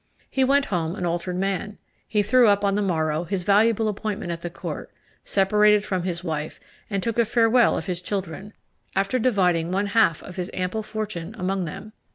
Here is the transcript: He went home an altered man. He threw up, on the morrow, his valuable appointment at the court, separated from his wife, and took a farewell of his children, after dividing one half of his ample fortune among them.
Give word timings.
He 0.31 0.43
went 0.43 0.65
home 0.73 0.95
an 0.95 1.05
altered 1.05 1.35
man. 1.35 1.77
He 2.07 2.23
threw 2.23 2.47
up, 2.47 2.65
on 2.65 2.73
the 2.73 2.81
morrow, 2.81 3.23
his 3.25 3.43
valuable 3.43 3.87
appointment 3.87 4.31
at 4.31 4.41
the 4.41 4.49
court, 4.49 4.89
separated 5.23 5.85
from 5.85 6.01
his 6.01 6.23
wife, 6.23 6.59
and 6.89 7.03
took 7.03 7.19
a 7.19 7.23
farewell 7.25 7.77
of 7.77 7.85
his 7.85 8.01
children, 8.01 8.53
after 8.95 9.19
dividing 9.19 9.69
one 9.71 9.85
half 9.85 10.23
of 10.23 10.37
his 10.37 10.49
ample 10.55 10.81
fortune 10.81 11.35
among 11.37 11.65
them. 11.65 11.93